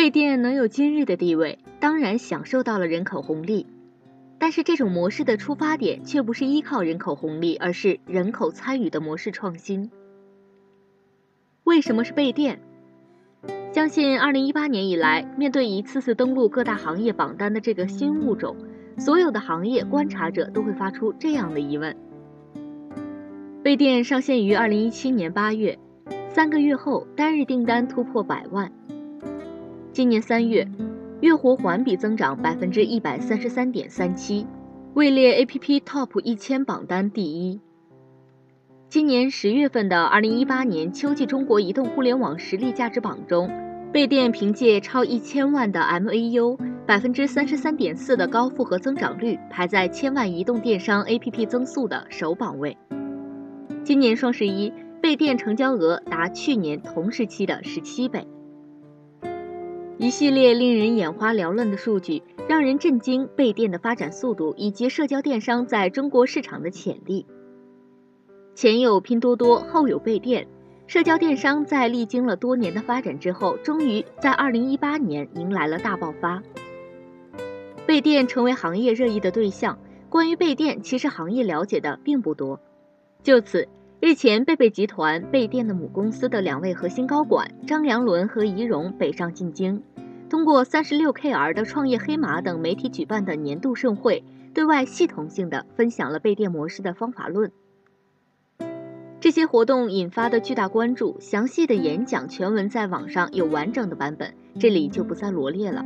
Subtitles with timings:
[0.00, 3.66] 备店能有今日的地位，当然享受到了人口红利。
[4.38, 9.90] 但是这种模式的出发点却不是依靠人口红利，而是人口参与的模式创新。
[11.64, 12.62] 为什么是备店？
[13.72, 18.56] 相信二零一八年以来，面对一次次登陆各大行业榜单的这个新物种，
[18.96, 21.94] 所有的行业观察者都会发出这样的疑问：
[23.62, 25.78] 备店上线于二零一七年八月，
[26.30, 28.72] 三个月后单日订单突破百万。
[30.00, 30.66] 今年三月，
[31.20, 34.46] 月活环比增长百分之一百三十三点三七，
[34.94, 37.60] 位列 APP TOP 一千榜单第一。
[38.88, 43.50] 今年十月份的二零一八年秋季中国移动互联网实力价值榜中，
[43.92, 52.78] 贝店凭借超一千万的 MAU、百分之三十三点四的高复合增长率，排在千万移动电商 APP 增速的首榜位。
[53.84, 54.72] 今年双十一，
[55.02, 58.26] 备店成交额达去年同时期的十七倍。
[60.00, 67.26] 一系列令人眼花缭乱的数据，让人震惊备店的发展速度以及社交电商在中国市场的潜力。
[68.54, 70.48] 前有拼多多，后有备店，
[70.86, 76.42] 社交电商在历经了多年的发展之后，终于在二零一八年迎来了大爆发。
[77.84, 79.78] 备店成为行业热议的对象。
[80.08, 82.58] 关于备店，其实行业了解的并不多。
[83.22, 83.68] 就此，
[84.02, 89.82] 日前贝贝集团贝店的母公司的两位核心高管张良伦和仪荣北上进京，
[90.30, 97.52] 通过三十六 KR 的创业黑马等媒体举办的年度盛会，对外系统性的分享了贝店模式的方法论。
[99.20, 105.84] 这些活动引发的巨大关注，详细的演讲全文在网上有完整的版本，这里就不再罗列了。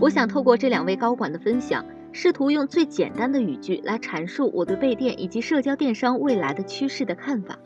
[0.00, 1.84] 我想透过这两位高管的分享，
[2.16, 7.58] 试图用最简单的语句来阐述我对备店以及社交电商未来的趋势的看法。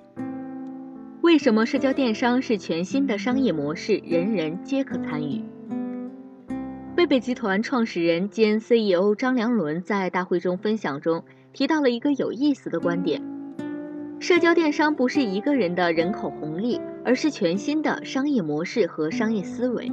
[1.20, 5.44] 为什么社交电商是全新的商业模式，人人皆可参与？
[6.96, 13.22] 贝贝集团创始人兼 CEO 张良伦在大会中分享中提到了一个有意思的观点。
[14.18, 19.92] 社交电商不是一个人的人口红利，而是全新的商业模式和商业思维。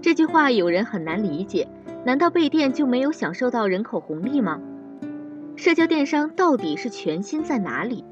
[0.00, 1.68] 这句话有人很难理解，
[2.04, 4.60] 难道备店就没有享受到人口红利吗？
[5.56, 8.04] 社交电商到底是全新在哪里？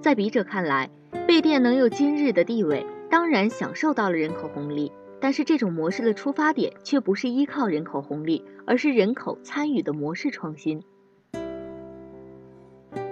[0.00, 0.90] 在笔者看来，
[1.28, 4.90] 备店能有今日的地位，当然享受到了人口红利，
[5.20, 10.82] 但是这种模式的出发点却不是依靠人口红利，而是人口参与的模式创新。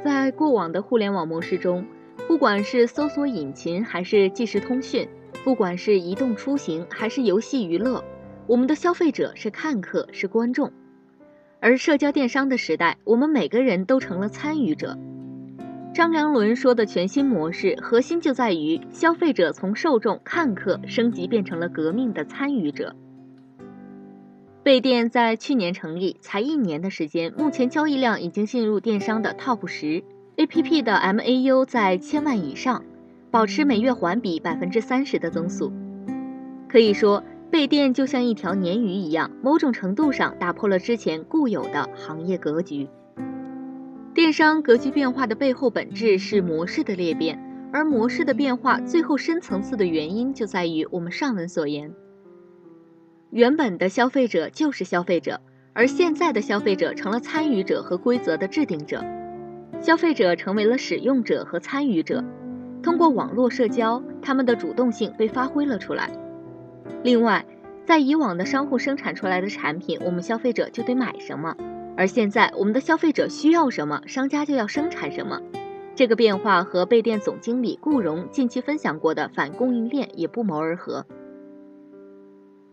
[0.03, 1.85] 在过往的互联网模式中，
[2.27, 5.09] 不管是搜索引擎还是即时通讯，
[5.45, 8.03] 不管是移动出行还是游戏娱乐，
[8.47, 10.73] 我们的消费者是看客，是观众。
[11.61, 14.99] 而社交电商的时代，我们每个人都成了参与者。
[15.95, 22.95] 张良伦说的全新模式，核心就在于消费者从受众看客升级变成了革命的参与者。
[24.63, 30.03] 贝店在去年成立，才一年的时间，目前交易量已经进入电商的 TOP 十
[30.37, 32.85] ，APP 的 MAU 在千万以上，
[33.31, 35.73] 保持每月环比百分之三十的增速。
[36.69, 37.23] 可以说，
[37.55, 42.89] 备店就像一条鲶鱼一样，某种程度上打破了之前固有的行业格局。
[44.13, 47.39] 电商格局变化的背后本质是模式的裂变，
[47.73, 51.95] 而模式的变化最后深层次的原因就在于我们上文所言。
[53.31, 55.41] 原本的消费者就是消费者，
[55.75, 59.01] 而现在的消费者成了参与者和规则的制定者，
[59.81, 62.25] 消费者成为了使用者和参与者。
[62.83, 66.11] 通过网络社交，他们的主动性被发挥了出来。
[67.05, 67.45] 另外，
[67.85, 71.55] 在以往的商户生产出来的产品，我们消费者就得买什么，
[71.99, 75.43] 而现在我们的消费者需要什么，商家就要生产什么。
[75.95, 81.05] 这个变化和备店总经理顾荣近期分享过的反供应链也不谋而合。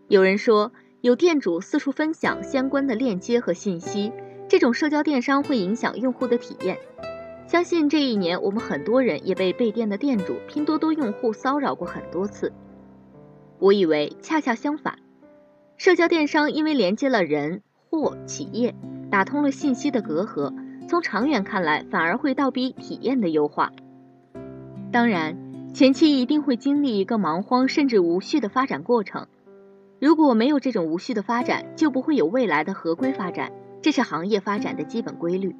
[0.08, 0.72] 有人说，
[1.02, 4.12] 有店主四处分享相关的链接和信息，
[4.48, 6.78] 这种社交电商会影响用户的体验。
[7.46, 12.50] 相信这一年，我们很多人也被备店的店主、拼多多用户骚扰过很多次。
[13.62, 14.98] 我以为恰恰相反，
[15.76, 18.74] 社交电商因为连接了人、货、企业，
[19.08, 20.52] 打通了信息的隔阂，
[20.88, 23.70] 从长远看来，反而会倒逼体验的优化。
[24.90, 25.36] 当然，
[25.72, 29.28] 前期一定会经历一个忙慌甚至无序的发展过程。
[30.00, 35.54] 如果没有这种无序的发展，就不会有未来的合规发展，这是行业发展的基本规律。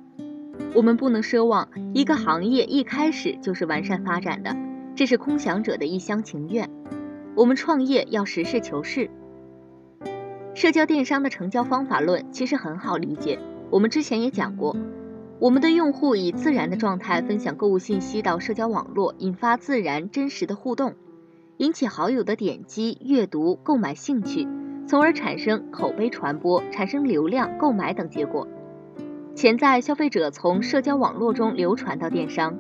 [0.75, 4.57] 我们不能奢望一个行业一开始就是完善发展的，
[4.97, 6.69] 这是空想者的一厢情愿。
[7.35, 9.11] 我们创业要实事求是。
[10.55, 13.39] 社交电商的成交方法论其实很好理解，
[13.71, 14.77] 我们之前也讲过，
[15.39, 20.95] 我们的用户以自然的状态分享购物信息到社交网络，引发自然真实的互动。
[21.59, 24.49] 引起好友的点击、阅读、购买兴趣，
[24.87, 28.49] 从而产生口碑传播、产生流量、购买等结果。
[29.35, 32.59] 潜在消费者从社交网络中流传到电商，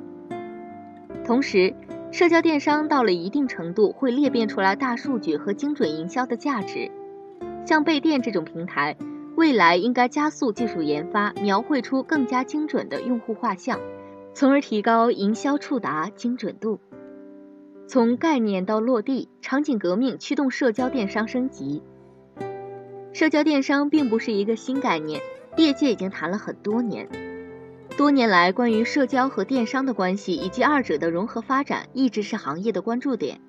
[1.26, 1.74] 同时，
[2.12, 6.90] 社交电商到了一定程度会裂变出来大数据和精准营销的价值。
[7.64, 8.98] 像贝店这种平台，
[9.34, 13.80] 未来应该加速技术研发，描绘出更加精准的用户画像，
[14.34, 16.80] 从而提高营销触达精准度。
[17.86, 21.82] 从概念到落地，场景革命驱动社交电商升级。
[23.14, 25.18] 社交电商并不是一个新概念。
[25.56, 27.08] 业界已经谈了很多年，
[27.96, 33.40] 多年来关于社交和电商的关系以及二者的融合发展，一直是行业的关注点。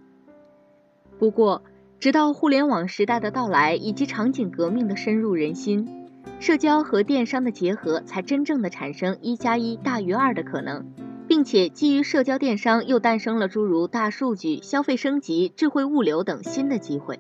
[1.18, 1.64] 不过，
[2.00, 6.10] 直到互联网时代的到来以及场景革命的深入人心，
[6.40, 10.86] 社交和电商的结合才真正的产生一加一大于二的可能，
[11.28, 17.20] 并且基于社交电商又诞生了诸如大数据、消费升级、智慧物流等新的机会。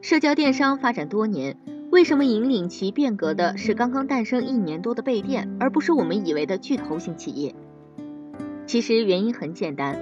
[0.00, 1.58] 社交电商发展多年。
[1.96, 7.54] 为什么引领其变革的是刚刚诞生一年多的贝店，而不是我们以为的巨头型企业？
[8.66, 9.98] 其实原因很简单，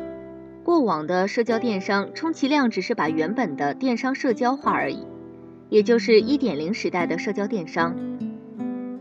[0.65, 5.07] 过往的社交电商充其量只是把原本的电商社交化而已，
[5.69, 7.95] 也就是一点零时代的社交电商。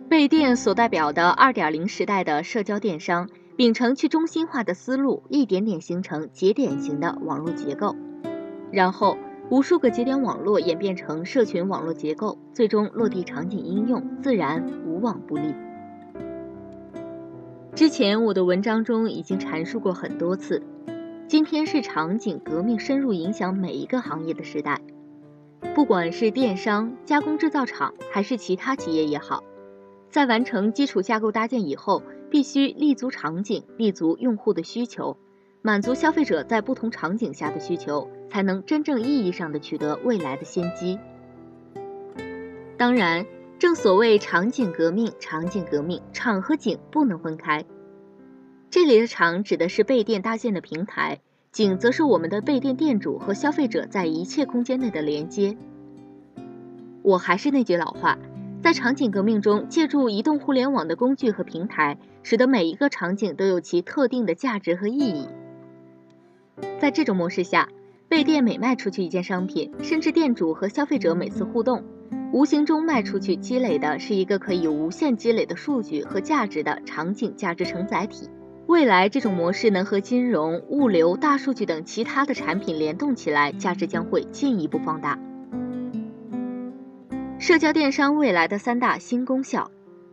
[0.08, 7.96] 贝店所代表的二点零时代的社交电商，秉承去中心化的思路，一点点形成节点型的网络结构，
[8.72, 9.18] 然后。
[9.50, 15.54] 无数个节点网络演变成社群网络结构，最终落地场景应用，自然无往不利。
[17.76, 20.64] 之前我的文章中已经阐述过很多次，
[21.28, 24.80] 今天是场景革命深入影响每一个行业的时代。
[25.76, 29.44] 不管是电商、加工制造厂还是其他企业也好，
[30.10, 35.18] 在完成基础架构搭建以后，必须立足场景，立足用户的需求。
[35.66, 41.00] 满足消费者在不同场景下的需求，才能真正意义上的取得未来的先机。
[42.78, 43.26] 当然，
[43.60, 47.64] 正所谓场景革命，场景革命，场和景不能分开。
[48.70, 51.22] 这里的场指的是备店搭建的平台，
[51.54, 55.56] 景则是我们的备店店主和消费者在一切空间内的连接。
[57.04, 58.20] 我还是那句老话，
[58.62, 65.26] 在场景革命中，借助移动互联网的工具和平台，使得每一个场景都有其特定的价值和意义。
[66.80, 67.70] 在这种模式下，
[68.10, 71.84] 被店每卖出去一件商品，甚至店主和消费者每次互动，
[72.32, 78.30] 无形中卖出去积累的是一个可以无限积累的数据和价值的场景价值承载体。
[78.66, 85.20] 未来这种模式能和金融、物流、大数据等其他的产品联动起来，价值将会进一步放大。
[87.40, 89.70] 社交电商未来的三大新功效：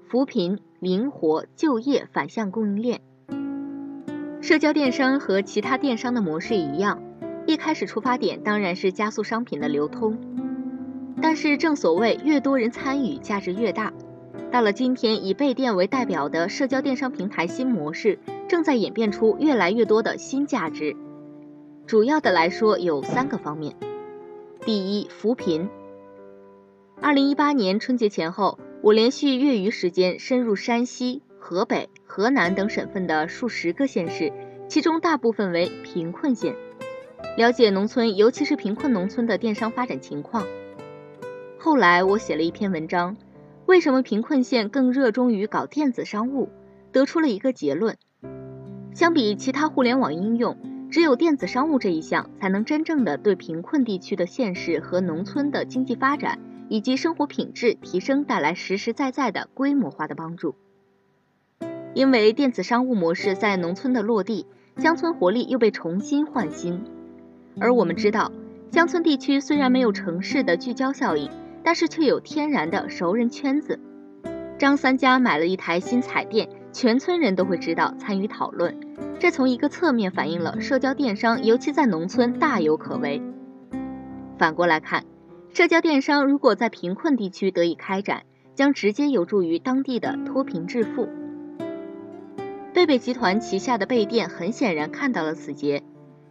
[0.09, 3.01] 扶贫、灵活、就业反向供应链。
[4.41, 7.03] 社交电商和其他电商的模式一样，
[7.47, 10.17] 一开始出发点当然是加速商品的流通。
[11.21, 13.93] 但是正所谓越多人参与，价值越大。
[14.51, 20.97] 到了今天，以备店为代表的社交电商平台新模式，正在演变出越来越多的新价值。
[21.87, 23.75] 主要的来说有三个方面：
[24.65, 25.69] 第一，扶贫。
[27.03, 31.23] 二零一八年春节前后，我连续月余时间深入山西。
[31.41, 34.33] 河北、河南等省份的数十个县市，
[34.69, 36.55] 其中大部分为贫困县，
[37.37, 40.47] 了解农村，尤其是贫困农村的电商发展情况。
[41.59, 43.17] 后来我写了一篇文章，
[43.67, 46.51] 为什么贫困县更热衷于搞电子商务？
[46.93, 47.97] 得出了一个结论：
[48.95, 50.57] 相比其他互联网应用，
[50.91, 60.55] 只有电子商务这一项，才能真正的对贫困地区的县市和农村的经济发展以及生活品质提升带来实实在在的规模化的帮助。
[61.95, 66.85] 因为电子商务模式在农村的落地，乡村活力又被重新焕新。
[67.59, 68.31] 而我们知道，
[68.71, 71.29] 乡村地区虽然没有城市的聚焦效应，
[71.65, 73.81] 但是却有天然的熟人圈子。
[74.57, 78.79] 张三家买了一台新彩电，全村人都会知道，参与讨论。
[79.19, 83.21] 这从一个侧面反映了社交电商，尤其在农村大有可为。
[84.39, 85.05] 反过来看，
[85.53, 88.23] 社交电商如果在贫困地区得以开展，
[88.55, 91.09] 将直接有助于当地的脱贫致富。
[92.73, 95.83] 贝贝集团旗下的贝店很显然看到了此节。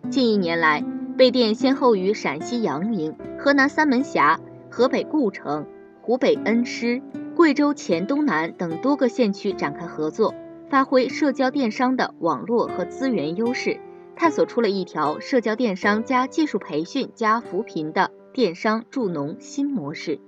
[0.09, 0.81] 近一年来，
[1.17, 4.39] 贝店先后与陕西阳明、河南三门峡、
[4.71, 5.67] 河北故城、
[6.01, 7.01] 湖北恩施、
[7.35, 10.33] 贵州黔东南等多个县区展开合作，
[10.69, 13.77] 发挥社交电商的网络和资源优势，
[14.15, 20.21] 探索出了一条社交电商加技术培训加扶贫的电商助农新模式。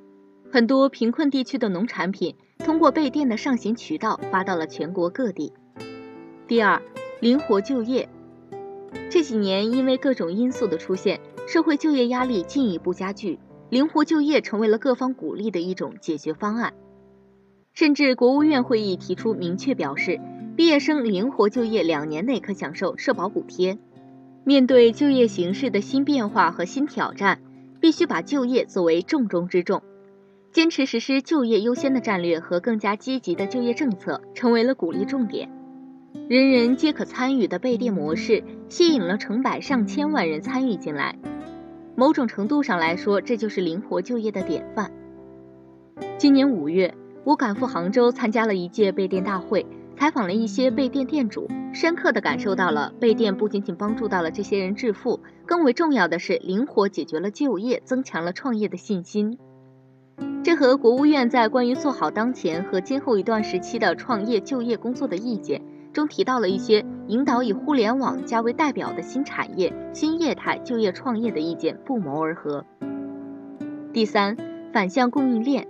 [0.52, 5.54] 很多贫困地区的农产品通过贝店的上行渠道发到了全国各地。
[6.52, 6.82] 第二，
[7.22, 8.10] 灵活就业。
[9.10, 13.40] 这几年因为各种因素的出现，社会就业压力进一步加剧，
[13.70, 16.74] 灵活就业成为了各方鼓励的一种解决方案。
[17.72, 20.20] 甚至国务院会议提出明确表示，
[20.58, 23.78] 毕业生灵活就业两年内可享受社保补贴。
[24.44, 27.40] 面对就业形势的新变化和新挑战，
[27.80, 29.82] 必须把就业作为重中之重，
[30.52, 35.50] 坚持实施就业优先的战略和更加积极的就业政策，成为了鼓励重点。
[36.28, 41.18] 人人皆可参与的备电模式，吸引了成百上千万人参与进来。
[41.96, 44.92] 某种程度上来说，这就是灵活就业的典范。
[46.18, 46.94] 今年五月。
[47.24, 49.64] 我赶赴杭州参加了一届备电大会，
[49.96, 59.38] 采访了一些备电店主，深刻地感受到了备电不仅仅帮助到了这些人致富，更为重要的是灵活解决了就业，增强了创业的信心。
[60.44, 65.62] 这和国务院在关于做好当前和今后一段时期的创业就业工作的意见
[65.94, 72.66] 中提到了一些引导以互联网加为代表的新产业、新业态就业创业的意见不谋而合。
[73.94, 74.38] 第三，
[74.72, 75.68] 反向供应链。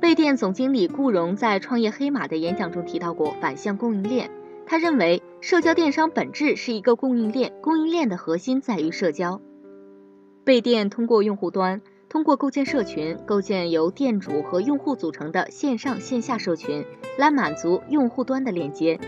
[0.00, 4.30] 贝电总经理顾荣在创业黑马的演讲中提到过反向供应链。
[4.66, 9.40] 他认为，社交电商本质是一个供应链，供应链的核心在于社交。
[10.44, 11.80] 贝电通过用户端，
[12.14, 16.84] 通过构建社群，构建由店主和用户组成的线上线下社群，
[17.18, 19.00] 来满足用户端的链接。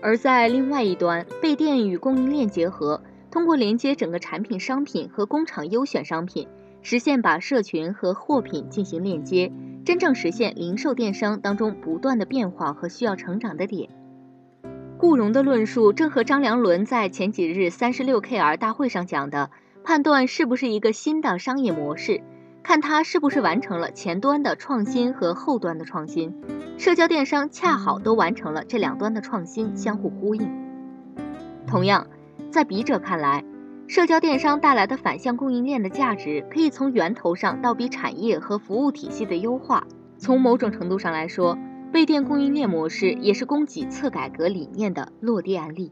[0.00, 6.48] 而在另外一端，备电与供应链结合，通过连接整个产品、商品和工厂优选商品，
[6.80, 9.52] 实现把社群和货品进行链接。
[9.84, 13.90] 真正实现零售电商当中不断的变化和需要成长的点，
[14.96, 19.50] 顾荣的论述正和张良伦在前几日三十六 KR 大会上讲的，
[19.82, 22.22] 判断是不是一个新的商业模式，
[22.62, 26.34] 看它是不是完成了前端的创新和后端的创新，
[26.78, 30.50] 社交电商恰好都完成了这两端的创新，相互呼应。
[31.66, 32.06] 同样，
[32.50, 33.44] 在笔者看来。
[33.88, 39.84] 社交电商带来的反向供应链的价值，可以从源头上倒逼产业和服务体系的优化。
[40.16, 41.58] 从某种程度上来说，
[41.90, 45.90] 备电供应链模式也是供给侧改革理念的落地案例。